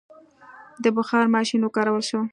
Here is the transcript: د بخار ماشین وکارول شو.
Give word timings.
د 0.83 0.85
بخار 0.97 1.25
ماشین 1.35 1.61
وکارول 1.63 2.03
شو. 2.09 2.21